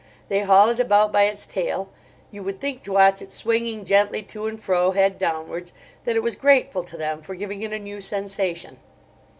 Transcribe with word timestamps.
They 0.29 0.39
haul 0.41 0.69
it 0.69 0.79
about 0.79 1.11
by 1.13 1.25
its 1.25 1.45
tail. 1.45 1.87
You 2.31 2.41
would 2.41 2.59
think, 2.59 2.81
to 2.85 2.93
watch 2.93 3.21
it 3.21 3.31
swinging 3.31 3.85
gently 3.85 4.23
to 4.23 4.47
and 4.47 4.59
fro 4.59 4.93
head 4.93 5.19
downwards, 5.19 5.73
that 6.05 6.15
it 6.15 6.23
was 6.23 6.35
grateful 6.35 6.81
to 6.81 6.97
them 6.97 7.21
for 7.21 7.35
giving 7.35 7.61
it 7.61 7.71
a 7.71 7.77
new 7.77 8.01
sensation. 8.01 8.79